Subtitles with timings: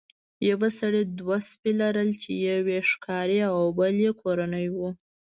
[0.49, 4.77] یو سړي دوه سپي لرل چې یو یې ښکاري او بل یې کورنی و.